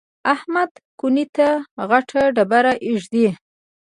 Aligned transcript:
احمد 0.33 0.71
کونې 0.99 1.25
ته 1.35 1.47
غټه 1.89 2.21
ډبره 2.35 2.73
ږدي. 3.01 3.27